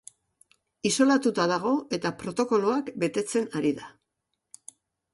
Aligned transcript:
Isolatuta 0.89 1.45
dago 1.53 1.75
eta 1.99 2.13
protokoloak 2.23 2.93
betetzen 3.07 3.49
ari 3.63 3.77
da. 3.83 3.95